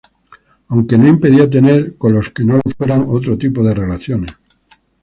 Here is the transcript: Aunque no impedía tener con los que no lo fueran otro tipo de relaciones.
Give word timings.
Aunque 0.69 0.97
no 0.97 1.07
impedía 1.07 1.47
tener 1.47 1.95
con 1.95 2.13
los 2.13 2.31
que 2.31 2.43
no 2.43 2.55
lo 2.55 2.63
fueran 2.75 3.05
otro 3.07 3.37
tipo 3.37 3.63
de 3.63 3.75
relaciones. 3.75 4.33